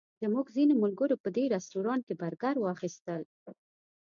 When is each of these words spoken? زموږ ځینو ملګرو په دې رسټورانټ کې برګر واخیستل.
زموږ 0.21 0.45
ځینو 0.55 0.73
ملګرو 0.83 1.21
په 1.23 1.29
دې 1.35 1.45
رسټورانټ 1.55 2.01
کې 2.07 2.15
برګر 2.21 2.55
واخیستل. 2.59 3.21